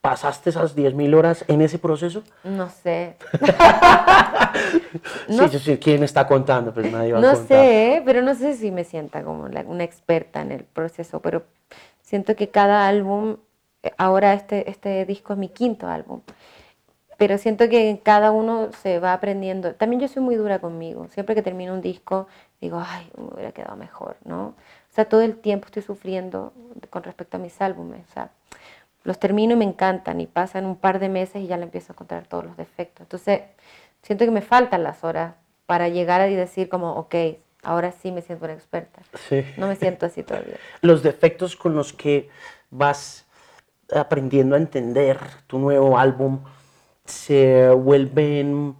[0.00, 2.22] ¿Pasaste esas 10.000 horas en ese proceso?
[2.42, 3.16] No sé.
[5.28, 6.72] no, sí, ¿quién está contando?
[6.72, 7.58] Pues nadie va no a contar.
[7.58, 11.42] sé, pero no sé si me sienta como una experta en el proceso, pero
[12.00, 13.36] siento que cada álbum,
[13.96, 16.20] ahora este, este disco es mi quinto álbum,
[17.16, 19.74] pero siento que cada uno se va aprendiendo.
[19.74, 21.08] También yo soy muy dura conmigo.
[21.08, 22.28] Siempre que termino un disco,
[22.60, 24.46] digo, ay, me hubiera quedado mejor, ¿no?
[24.48, 26.52] O sea, todo el tiempo estoy sufriendo
[26.88, 28.06] con respecto a mis álbumes.
[28.08, 28.30] O sea,
[29.04, 31.92] los termino y me encantan y pasan un par de meses y ya le empiezo
[31.92, 33.02] a encontrar todos los defectos.
[33.02, 33.42] Entonces,
[34.02, 35.34] siento que me faltan las horas
[35.66, 37.14] para llegar a decir como, ok,
[37.62, 39.02] Ahora sí me siento una experta.
[39.28, 39.44] Sí.
[39.56, 40.56] No me siento así todavía.
[40.80, 42.30] Los defectos con los que
[42.70, 43.26] vas
[43.92, 46.40] aprendiendo a entender tu nuevo álbum
[47.04, 48.76] se vuelven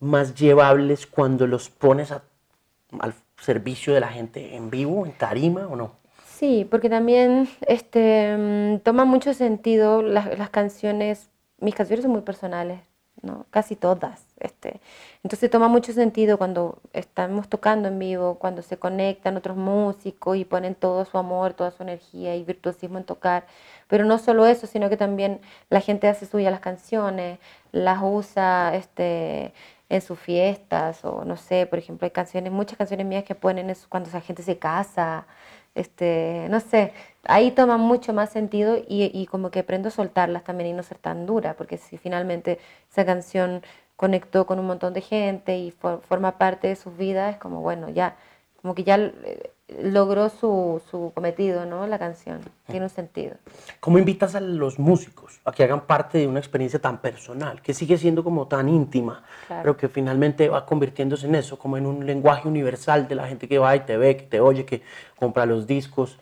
[0.00, 5.76] más llevables cuando los pones al servicio de la gente en vivo, en tarima o
[5.76, 5.92] no?
[6.26, 12.22] Sí, porque también este, mm, toma mucho sentido las, las canciones, mis canciones son muy
[12.22, 12.80] personales,
[13.22, 13.46] ¿no?
[13.50, 14.26] casi todas.
[14.40, 14.80] Este.
[15.22, 20.44] Entonces toma mucho sentido cuando estamos tocando en vivo, cuando se conectan otros músicos y
[20.44, 23.46] ponen todo su amor, toda su energía y virtuosismo en tocar.
[23.88, 27.38] Pero no solo eso, sino que también la gente hace suya las canciones,
[27.70, 29.52] las usa este,
[29.88, 33.72] en sus fiestas o no sé, por ejemplo, hay canciones, muchas canciones mías que ponen
[33.88, 35.26] cuando la gente se casa,
[35.74, 36.92] este, no sé,
[37.24, 40.82] ahí toma mucho más sentido y, y, como que aprendo a soltarlas también y no
[40.82, 42.58] ser tan dura, porque si finalmente
[42.90, 43.62] esa canción
[43.96, 47.88] conectó con un montón de gente y forma parte de sus vidas, es como, bueno,
[47.88, 48.16] ya,
[48.62, 51.86] como que ya eh, logró su, su, cometido, ¿no?
[51.88, 53.34] La canción, tiene un sentido.
[53.80, 57.74] ¿Cómo invitas a los músicos a que hagan parte de una experiencia tan personal, que
[57.74, 62.06] sigue siendo como tan íntima, pero que finalmente va convirtiéndose en eso, como en un
[62.06, 64.82] lenguaje universal de la gente que va y te ve, que te oye, que
[65.16, 66.18] compra los discos?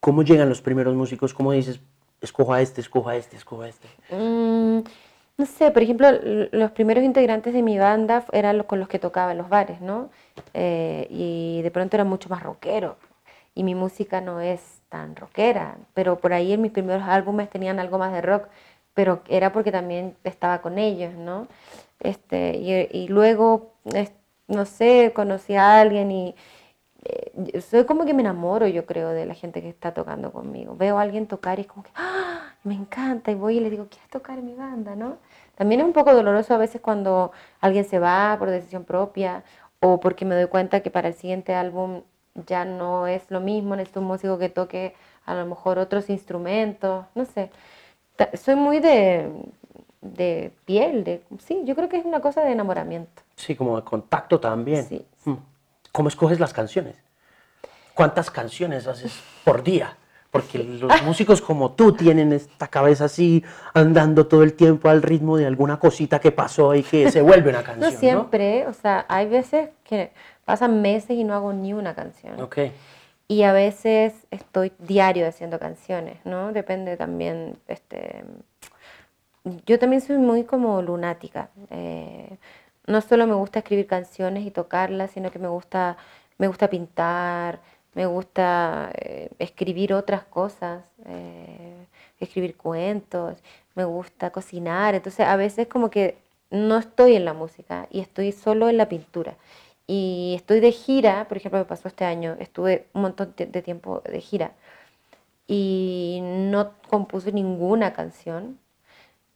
[0.00, 1.32] ¿Cómo llegan los primeros músicos?
[1.32, 1.78] ¿Cómo dices,
[2.20, 3.88] escoja a este, escoja a este, escoja a este?
[4.10, 4.80] Mm,
[5.36, 6.08] no sé, por ejemplo,
[6.52, 9.80] los primeros integrantes de mi banda eran los con los que tocaba en los bares,
[9.80, 10.10] ¿no?
[10.54, 12.96] Eh, y de pronto era mucho más rockero.
[13.54, 17.78] Y mi música no es tan rockera, pero por ahí en mis primeros álbumes tenían
[17.78, 18.48] algo más de rock,
[18.94, 21.46] pero era porque también estaba con ellos, ¿no?
[22.00, 22.56] Este,
[22.92, 23.74] y, luego,
[24.48, 26.34] no sé, conocí a alguien y
[27.04, 30.76] eh, soy como que me enamoro, yo creo, de la gente que está tocando conmigo.
[30.76, 32.54] Veo a alguien tocar y es como que, ¡ah!
[32.62, 35.16] Me encanta y voy y le digo, ¿quieres tocar en mi banda, no?
[35.54, 39.44] También es un poco doloroso a veces cuando alguien se va por decisión propia
[39.80, 42.02] o porque me doy cuenta que para el siguiente álbum
[42.46, 47.06] ya no es lo mismo, necesito un músico que toque a lo mejor otros instrumentos,
[47.14, 47.50] no sé.
[48.34, 49.30] Soy muy de,
[50.02, 53.22] de piel, de, sí, yo creo que es una cosa de enamoramiento.
[53.36, 54.84] Sí, como de contacto también.
[54.84, 55.06] Sí.
[55.92, 56.96] ¿Cómo escoges las canciones?
[57.94, 59.12] ¿Cuántas canciones haces
[59.44, 59.96] por día?
[60.30, 65.36] porque los músicos como tú tienen esta cabeza así andando todo el tiempo al ritmo
[65.36, 67.92] de alguna cosita que pasó y que se vuelve una canción.
[67.92, 70.12] No siempre, o sea, hay veces que
[70.44, 72.40] pasan meses y no hago ni una canción.
[72.40, 72.58] Ok.
[73.28, 76.52] Y a veces estoy diario haciendo canciones, ¿no?
[76.52, 78.24] Depende también, este...
[79.66, 81.48] Yo también soy muy como lunática.
[81.70, 82.36] Eh,
[82.90, 85.96] no solo me gusta escribir canciones y tocarlas, sino que me gusta,
[86.38, 87.60] me gusta pintar,
[87.94, 91.86] me gusta eh, escribir otras cosas, eh,
[92.20, 93.38] escribir cuentos,
[93.74, 96.18] me gusta cocinar, entonces a veces como que
[96.50, 99.36] no estoy en la música y estoy solo en la pintura.
[99.86, 104.02] Y estoy de gira, por ejemplo, me pasó este año, estuve un montón de tiempo
[104.04, 104.52] de gira
[105.48, 108.58] y no compuse ninguna canción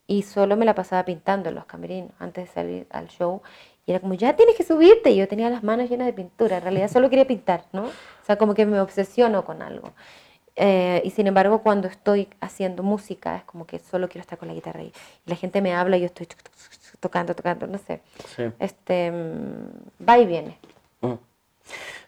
[0.07, 3.41] y solo me la pasaba pintando en los camerinos antes de salir al show
[3.85, 5.11] y era como, ya tienes que subirte.
[5.11, 6.57] Y yo tenía las manos llenas de pintura.
[6.57, 7.83] En realidad solo quería pintar, ¿no?
[7.83, 9.93] O sea, como que me obsesiono con algo.
[10.55, 14.47] Eh, y sin embargo, cuando estoy haciendo música, es como que solo quiero estar con
[14.47, 14.93] la guitarra y,
[15.25, 16.27] la gente me habla y yo estoy
[16.99, 18.01] tocando, tocando, no sé.
[18.57, 20.57] Este, mm, va y viene.
[21.01, 21.13] Mm.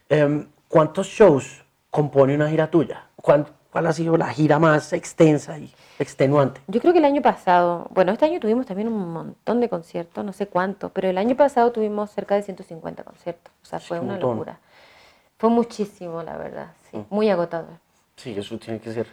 [0.09, 3.07] Em, ¿Cuántos shows compone una gira tuya?
[3.17, 6.61] ¿Cuál, ¿Cuál ha sido la gira más extensa y extenuante?
[6.67, 10.23] Yo creo que el año pasado, bueno, este año tuvimos también un montón de conciertos,
[10.23, 13.99] no sé cuántos, pero el año pasado tuvimos cerca de 150 conciertos, o sea, fue
[13.99, 14.59] una locura.
[15.37, 17.05] Fue muchísimo, la verdad, sí, mm.
[17.09, 17.77] muy agotador.
[18.15, 19.07] Sí, eso tiene que ser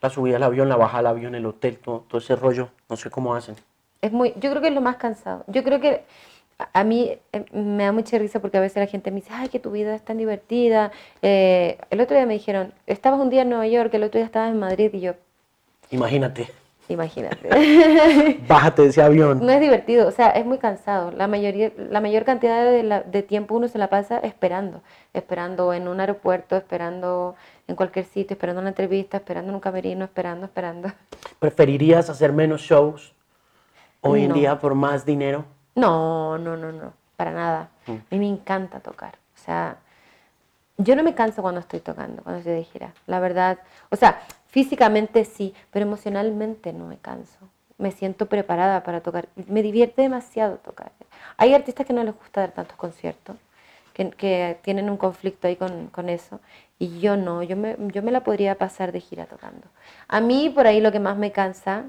[0.00, 2.96] la subida al avión, la bajada al avión, el hotel, todo, todo ese rollo, no
[2.96, 3.56] sé cómo hacen.
[4.00, 5.44] Es muy, yo creo que es lo más cansado.
[5.48, 6.04] Yo creo que
[6.72, 9.48] a mí eh, me da mucha risa porque a veces la gente me dice, ay,
[9.48, 10.90] que tu vida es tan divertida.
[11.22, 14.26] Eh, el otro día me dijeron, estabas un día en Nueva York, el otro día
[14.26, 15.14] estabas en Madrid y yo,
[15.90, 16.48] Imagínate.
[16.88, 18.38] Imagínate.
[18.48, 19.44] Bájate de ese avión.
[19.44, 21.10] No es divertido, o sea, es muy cansado.
[21.10, 25.88] La, mayoría, la mayor cantidad de, de, tiempo uno se la pasa esperando, esperando en
[25.88, 27.34] un aeropuerto, esperando
[27.66, 30.92] en cualquier sitio, esperando una entrevista, esperando en un camerino, esperando, esperando.
[31.40, 33.12] ¿Preferirías hacer menos shows
[34.00, 35.44] hoy en día por más dinero?
[35.76, 37.68] No, no, no, no, para nada.
[37.86, 37.92] Mm.
[37.92, 39.18] A mí me encanta tocar.
[39.34, 39.76] O sea,
[40.76, 42.92] yo no me canso cuando estoy tocando, cuando estoy de gira.
[43.06, 43.60] La verdad,
[43.90, 44.20] o sea,
[44.56, 47.36] Físicamente sí, pero emocionalmente no me canso.
[47.76, 49.28] Me siento preparada para tocar.
[49.48, 50.92] Me divierte demasiado tocar.
[51.36, 53.36] Hay artistas que no les gusta dar tantos conciertos,
[53.92, 56.40] que, tienen un conflicto ahí con, eso.
[56.78, 59.66] Y yo no, yo me, yo me la podría pasar de gira tocando.
[60.08, 61.84] A mí por ahí lo que más me cansa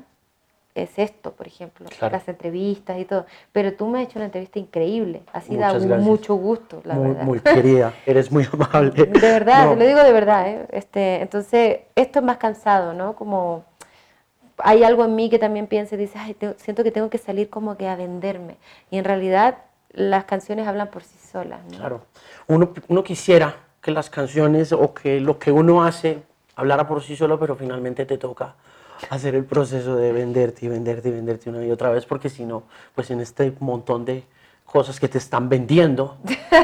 [0.83, 3.25] es esto, por ejemplo, las entrevistas y todo.
[3.51, 7.23] Pero tú me has hecho una entrevista increíble, así da mucho gusto, la muy, verdad.
[7.23, 8.91] Muy querida, eres muy amable.
[9.05, 10.49] De verdad, te lo digo de verdad.
[10.49, 10.67] ¿eh?
[10.71, 13.15] Este, entonces, esto es más cansado, ¿no?
[13.15, 13.65] Como
[14.57, 17.49] hay algo en mí que también piensa y dice, Ay, siento que tengo que salir
[17.49, 18.57] como que a venderme.
[18.91, 19.57] Y en realidad
[19.91, 21.61] las canciones hablan por sí solas.
[21.75, 22.01] Claro.
[22.47, 26.21] Uno, uno quisiera que las canciones o que lo que uno hace
[26.55, 28.55] hablara por sí solo, pero finalmente te toca
[29.09, 32.45] hacer el proceso de venderte y venderte y venderte una y otra vez, porque si
[32.45, 32.63] no,
[32.95, 34.23] pues en este montón de
[34.65, 36.17] cosas que te están vendiendo,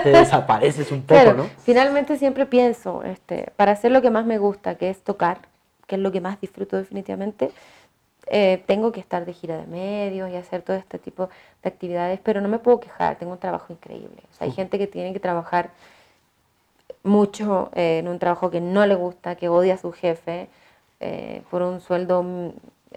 [0.04, 1.50] te desapareces un poco, ¿no?
[1.64, 5.40] Finalmente siempre pienso, este, para hacer lo que más me gusta, que es tocar,
[5.88, 7.52] que es lo que más disfruto definitivamente,
[8.28, 11.30] eh, tengo que estar de gira de medios y hacer todo este tipo
[11.62, 14.22] de actividades, pero no me puedo quejar, tengo un trabajo increíble.
[14.40, 15.72] hay gente que tiene que trabajar
[17.04, 20.48] mucho eh, en un trabajo que no le gusta, que odia a su jefe,
[21.04, 22.24] eh, por un sueldo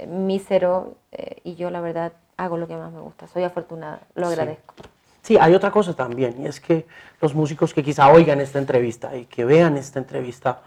[0.07, 0.95] mísero,
[1.43, 4.75] y yo la verdad hago lo que más me gusta, soy afortunada, lo agradezco.
[5.23, 6.87] Sí, hay otra cosa también, y es que
[7.21, 10.61] los músicos que quizá oigan esta entrevista y que vean esta entrevista,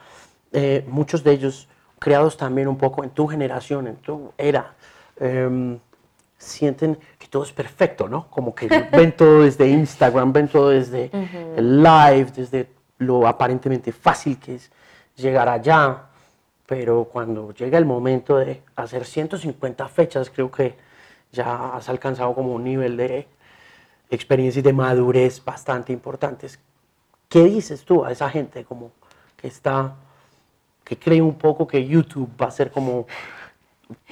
[0.88, 1.68] muchos de ellos
[2.00, 4.74] creados también un poco en tu generación, en tu era,
[5.20, 5.78] em,
[6.38, 8.28] sienten que todo es perfecto, ¿no?
[8.30, 11.12] Como que ven todo desde Instagram, ven todo desde
[11.56, 14.72] el live, desde lo aparentemente fácil que es
[15.16, 16.09] llegar allá,
[16.70, 20.76] pero cuando llega el momento de hacer 150 fechas, creo que
[21.32, 23.28] ya has alcanzado como un nivel de
[24.12, 26.60] experiencia y de madurez bastante importantes.
[27.28, 28.92] ¿Qué dices tú a esa gente como
[29.36, 29.96] que está
[30.84, 33.08] que cree un poco que YouTube va a ser como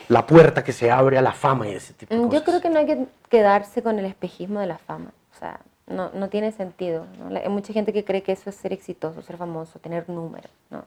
[0.08, 2.39] la puerta que se abre a la fama y ese tipo de mm, cosas.
[2.39, 5.12] Yo creo que no hay que quedarse con el espejismo de la fama.
[5.36, 7.06] O sea, no, no tiene sentido.
[7.36, 10.52] Hay mucha gente que cree que eso es ser exitoso, ser famoso, tener números.
[10.72, 10.86] ¿no?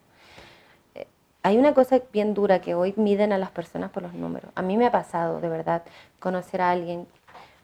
[1.42, 4.50] Hay una cosa bien dura que hoy miden a las personas por los números.
[4.55, 5.83] A mí me ha pasado, de verdad,
[6.18, 7.07] conocer a alguien,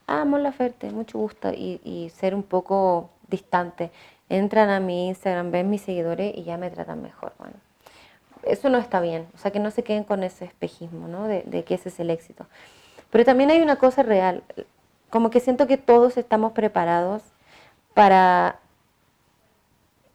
[0.07, 3.91] ah, Mon Ferte, mucho gusto, y, y ser un poco distante.
[4.29, 7.33] Entran a mi Instagram, ven mis seguidores y ya me tratan mejor.
[7.39, 7.55] Bueno,
[8.47, 11.27] eso no está bien, o sea, que no se queden con ese espejismo, ¿no?
[11.27, 12.47] De, que ese es el éxito.
[13.11, 14.43] Pero también hay una cosa real,
[15.11, 17.23] como que siento que todos estamos preparados
[17.95, 18.59] para,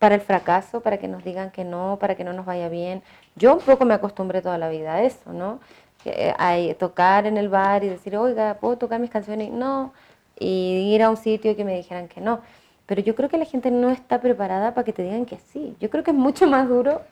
[0.01, 3.03] para el fracaso, para que nos digan que no, para que no nos vaya bien.
[3.35, 5.59] Yo un poco me acostumbré toda la vida a eso, ¿no?
[6.05, 9.51] Eh, a tocar en el bar y decir, oiga, ¿puedo tocar mis canciones?
[9.51, 9.93] No.
[10.39, 12.39] Y ir a un sitio y que me dijeran que no.
[12.87, 15.77] Pero yo creo que la gente no está preparada para que te digan que sí.
[15.79, 17.03] Yo creo que es mucho más duro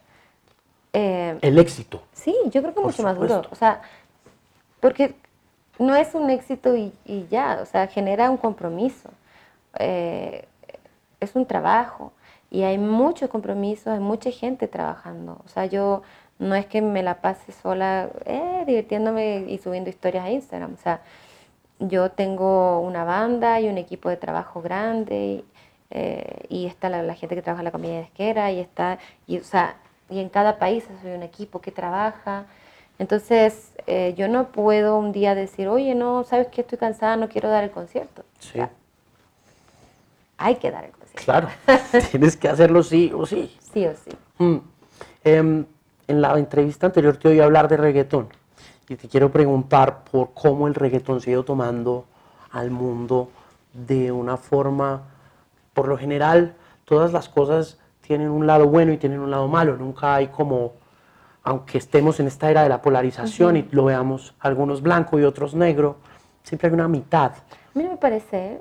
[0.91, 2.01] eh, el éxito.
[2.11, 3.43] Sí, yo creo que mucho más duro.
[3.51, 3.83] O sea,
[4.79, 5.13] porque
[5.77, 6.91] no es un éxito y,
[7.29, 9.11] ya, o sea, genera un compromiso.
[9.77, 10.47] Eh,
[11.19, 12.13] es un trabajo
[12.51, 15.41] y hay muchos compromisos, hay mucha gente trabajando.
[15.45, 16.01] O sea, yo
[16.39, 20.73] no es que me la pase sola eh, divirtiéndome y subiendo historias a Instagram.
[20.73, 21.01] O sea,
[21.79, 25.43] yo tengo una banda y un equipo de trabajo grande
[26.49, 29.43] y, está la, gente que trabaja en la comedia de esquera y está, y, o
[29.43, 29.75] sea,
[30.09, 32.45] y en cada país hay un equipo que trabaja.
[32.99, 37.29] Entonces, eh, yo no puedo un día decir, oye, no, sabes que estoy cansada, no
[37.29, 38.23] quiero dar el concierto.
[38.39, 38.59] Sí.
[40.39, 41.23] Hay que dar el concierto.
[41.23, 41.49] Claro,
[42.11, 43.55] tienes que hacerlo sí o sí.
[43.73, 44.11] Sí o sí.
[44.37, 44.57] Mm.
[45.23, 45.65] Em,
[46.07, 48.29] en la entrevista anterior te oí hablar de reggaetón
[48.87, 52.05] y te quiero preguntar por cómo el reggaetón se ha ido tomando
[52.51, 53.29] al mundo
[53.73, 55.03] de una forma,
[55.73, 59.77] por lo general, todas las cosas tienen un lado bueno y tienen un lado malo.
[59.77, 60.73] Nunca hay como,
[61.43, 65.53] aunque estemos en esta era de la polarización y lo veamos algunos blanco y otros
[65.53, 65.97] negro,
[66.41, 67.33] siempre hay una mitad.
[67.33, 68.59] A mí no me parece,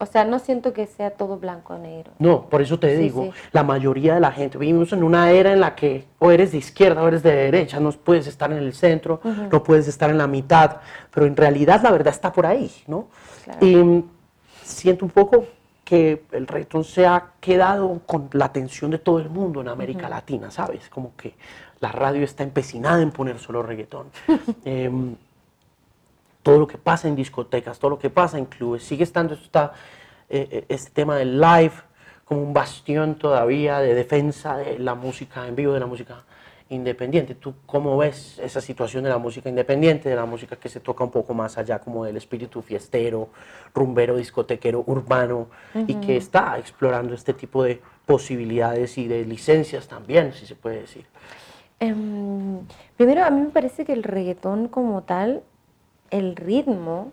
[0.00, 2.12] o sea, no siento que sea todo blanco o negro.
[2.18, 5.60] No, por eso te digo, la mayoría de la gente, vivimos en una era en
[5.60, 8.72] la que o eres de izquierda o eres de derecha, no puedes estar en el
[8.72, 9.20] centro,
[9.52, 10.78] no puedes estar en la mitad,
[11.12, 13.08] pero en realidad la verdad está por ahí, ¿no?
[13.60, 14.02] Y
[14.62, 15.44] siento un poco
[15.84, 20.08] que el reggaetón se ha quedado con la atención de todo el mundo en América
[20.08, 20.88] Latina, ¿sabes?
[20.88, 21.34] Como que
[21.80, 24.06] la radio está empecinada en poner solo reggaetón.
[24.64, 25.14] Em,
[26.42, 29.72] todo lo que pasa en discotecas, todo lo que pasa en clubes, sigue estando esta,
[30.28, 31.72] eh, eh, este tema del live
[32.24, 36.24] como un bastión todavía de defensa de la música en vivo, de la música
[36.70, 37.34] independiente.
[37.34, 41.04] ¿Tú cómo ves esa situación de la música independiente, de la música que se toca
[41.04, 43.28] un poco más allá, como del espíritu fiestero,
[43.74, 45.48] rumbero, discotequero, urbano,
[45.88, 50.82] y que está explorando este tipo de posibilidades y de licencias también, si se puede
[50.82, 51.06] decir?
[51.80, 52.60] Em,
[52.96, 55.42] primero, a mí me parece que el reggaetón como tal,
[56.10, 57.12] el ritmo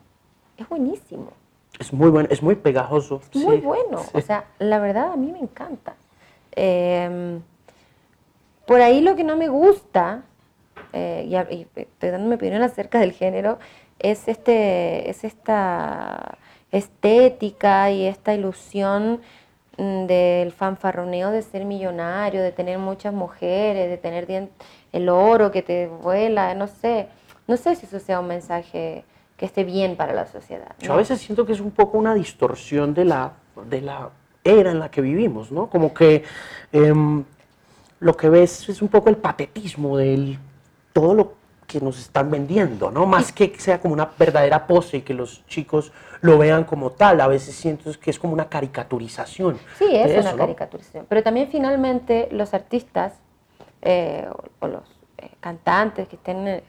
[0.57, 1.31] es buenísimo.
[1.79, 3.21] Es muy bueno, es muy pegajoso.
[3.33, 5.95] Es muy bueno, o sea, la verdad a mí me encanta.
[6.55, 7.39] Eh,
[8.65, 10.23] por ahí lo que no me gusta
[10.93, 13.59] eh, y, estoy dando mi opinión acerca del género,
[13.99, 16.37] es, este, es esta
[16.71, 19.21] estética y esta ilusión
[19.77, 24.49] mm, del fanfarroneo de ser millonario, de tener muchas mujeres, de tener
[24.91, 27.07] el oro que te vuela, no sé.
[27.47, 29.03] No sé si eso sea un mensaje
[29.37, 30.75] que esté bien para la sociedad.
[30.79, 33.33] Yo a veces siento que es un poco una distorsión de la,
[33.69, 34.09] de la
[34.43, 35.69] era en la que vivimos, ¿no?
[35.69, 36.23] Como que
[36.71, 37.23] em,
[37.99, 40.37] lo que ves es un poco el patetismo de
[40.93, 41.33] todo lo
[41.67, 43.05] que nos están vendiendo, ¿no?
[43.05, 45.91] Más que sea como una verdadera pose y que los chicos
[46.21, 49.59] lo vean como tal, a veces siento que es como una caricaturización.
[49.77, 53.13] Sí, es una caricaturización, pero también finalmente los artistas
[53.81, 54.27] eh,
[54.59, 54.96] o, los eh,
[55.39, 56.63] cantantes que estén eh,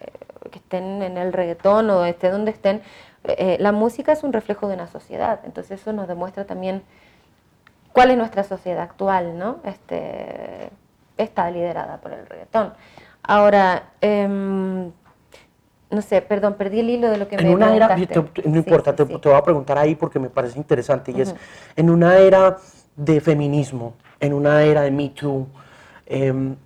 [0.50, 2.82] que estén en el reggaetón o esté donde estén,
[3.24, 6.82] eh, la música es un reflejo de una sociedad, entonces eso nos demuestra también
[7.92, 9.58] cuál es nuestra sociedad actual, ¿no?
[9.64, 10.70] Este,
[11.16, 12.72] está liderada por el reggaetón.
[13.22, 14.90] Ahora, em,
[15.90, 17.96] no sé, perdón, perdí el hilo de lo que en me una era,
[18.44, 21.34] No importa, te, voy a preguntar ahí porque me parece interesante, y es,
[21.76, 22.56] en una era
[22.96, 25.46] de feminismo, en una era de Me Too,
[26.06, 26.56] em,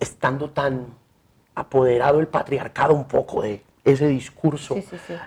[0.00, 0.86] estando tan
[1.54, 4.76] apoderado el patriarcado un poco de ese discurso.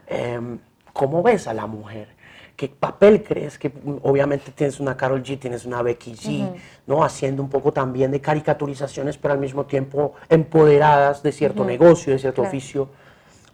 [0.07, 0.59] Em,
[0.93, 2.09] ¿Cómo ves a la mujer?
[2.55, 3.71] ¿Qué papel crees que
[4.03, 6.53] obviamente tienes una Carol G, tienes una Becky G,
[6.85, 7.03] ¿no?
[7.03, 12.19] haciendo un poco también de caricaturizaciones, pero al mismo tiempo empoderadas de cierto negocio, de
[12.19, 12.89] cierto oficio?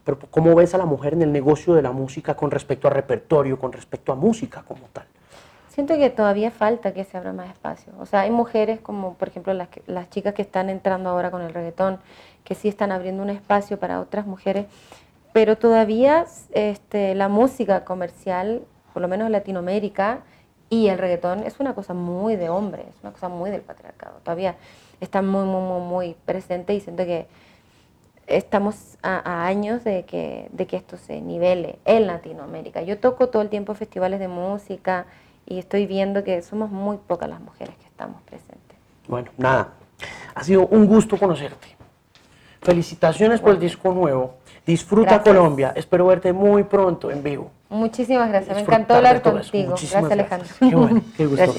[0.03, 2.91] Pero ¿cómo ves a la mujer en el negocio de la música con respecto a
[2.91, 5.05] repertorio, con respecto a música como tal?
[5.77, 7.93] Siento que todavía falta que se abra más espacio.
[7.99, 11.43] O sea, hay mujeres como, por ejemplo, las, las chicas que están entrando ahora con
[11.43, 11.99] el reggaetón,
[12.43, 14.65] que sí están abriendo un espacio para otras mujeres,
[15.33, 20.21] pero todavía este, la música comercial, por lo menos en Latinoamérica,
[20.67, 24.17] y el reggaetón es una cosa muy de hombre, es una cosa muy del patriarcado.
[24.23, 24.55] Todavía
[24.99, 27.27] está muy, muy, muy, muy presente y siento que
[28.25, 32.81] estamos a, años de que, de que esto se nivele en Latinoamérica.
[32.81, 35.05] Yo toco todo el tiempo festivales de música
[35.47, 38.77] y estoy viendo que somos muy pocas las mujeres que estamos presentes.
[39.07, 39.69] Bueno, nada,
[40.35, 41.75] ha sido un gusto conocerte.
[42.61, 44.35] Felicitaciones por el disco nuevo.
[44.65, 45.71] Disfruta Colombia.
[45.75, 47.51] Espero verte muy pronto en vivo.
[47.69, 48.55] Muchísimas gracias.
[48.55, 49.69] Me encantó hablar contigo.
[49.69, 50.49] Gracias, Alejandro.
[50.59, 51.55] Qué bueno, qué gusto.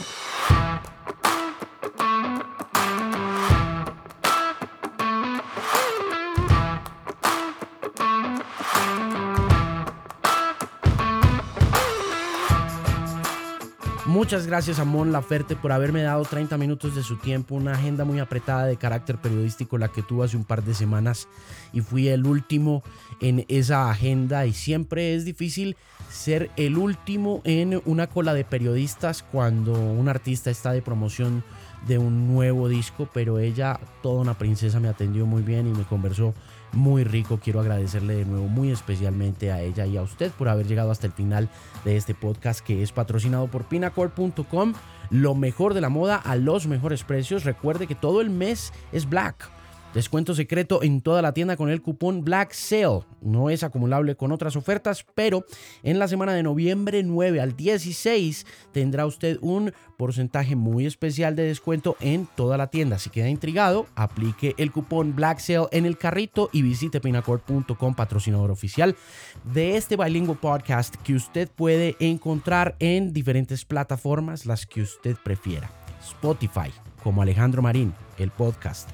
[14.29, 18.05] Muchas gracias a Mon Laferte por haberme dado 30 minutos de su tiempo, una agenda
[18.05, 21.29] muy apretada de carácter periodístico la que tuvo hace un par de semanas
[21.73, 22.83] y fui el último
[23.23, 25.79] en esa agenda y siempre es difícil
[26.11, 31.43] ser el último en una cola de periodistas cuando un artista está de promoción
[31.87, 35.85] de un nuevo disco, pero ella, toda una princesa, me atendió muy bien y me
[35.85, 36.35] conversó
[36.73, 37.39] muy rico.
[37.43, 41.07] Quiero agradecerle de nuevo muy especialmente a ella y a usted por haber llegado hasta
[41.07, 41.49] el final
[41.85, 44.75] de este podcast que es patrocinado por pinacore.com.
[45.11, 47.45] Lo mejor de la moda a los mejores precios.
[47.45, 49.58] Recuerde que todo el mes es Black.
[49.95, 53.01] Descuento secreto en toda la tienda con el cupón Black Sale.
[53.23, 55.47] No es acumulable con otras ofertas, pero
[55.83, 61.45] en la semana de noviembre 9 al 16 tendrá usted un porcentaje muy especial de
[61.45, 62.99] descuento en toda la tienda.
[62.99, 68.51] Si queda intrigado, aplique el cupón Black Sale en el carrito y visite pinacord.com, patrocinador
[68.51, 68.95] oficial
[69.43, 75.71] de este bilingüe podcast que usted puede encontrar en diferentes plataformas, las que usted prefiera.
[76.03, 76.71] Spotify,
[77.03, 78.89] como Alejandro Marín, el podcast.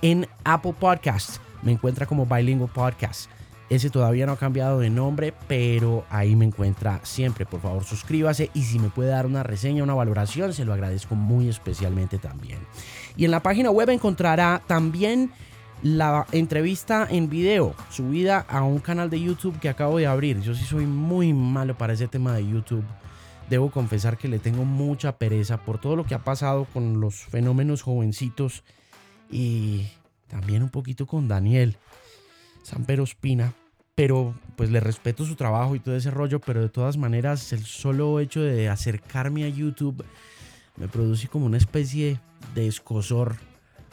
[0.00, 3.30] En Apple Podcasts me encuentra como Bilingual Podcast.
[3.70, 7.46] Ese todavía no ha cambiado de nombre, pero ahí me encuentra siempre.
[7.46, 11.14] Por favor, suscríbase y si me puede dar una reseña, una valoración, se lo agradezco
[11.14, 12.58] muy especialmente también.
[13.16, 15.32] Y en la página web encontrará también
[15.82, 20.40] la entrevista en video subida a un canal de YouTube que acabo de abrir.
[20.42, 22.84] Yo sí soy muy malo para ese tema de YouTube
[23.52, 27.16] debo confesar que le tengo mucha pereza por todo lo que ha pasado con los
[27.16, 28.64] fenómenos jovencitos
[29.30, 29.88] y
[30.26, 31.76] también un poquito con Daniel
[32.62, 33.52] Sampero Espina.
[33.94, 37.66] Pero pues le respeto su trabajo y todo ese rollo, pero de todas maneras el
[37.66, 40.02] solo hecho de acercarme a YouTube
[40.78, 42.18] me produce como una especie
[42.54, 43.36] de escosor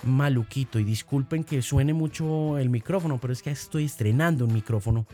[0.04, 0.80] maluquito.
[0.80, 5.06] Y disculpen que suene mucho el micrófono, pero es que estoy estrenando un micrófono